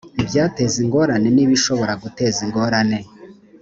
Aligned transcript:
ibyateza 0.21 0.77
ingorane 0.83 1.29
n’ibishobora 1.35 1.93
guteza 2.03 2.39
ingorane 2.45 2.99